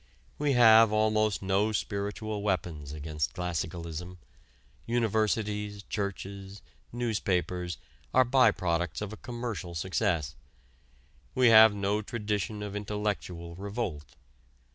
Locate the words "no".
1.43-1.71, 11.75-12.01